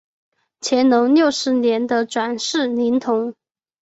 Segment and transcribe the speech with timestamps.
[0.61, 3.35] 乾隆六十年的转世灵童。